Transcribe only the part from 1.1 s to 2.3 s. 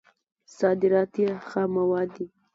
یې خام مواد دي.